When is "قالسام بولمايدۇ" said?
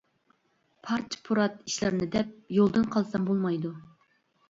2.99-3.79